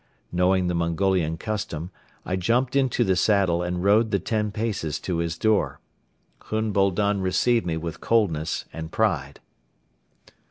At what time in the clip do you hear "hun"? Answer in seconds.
6.45-6.71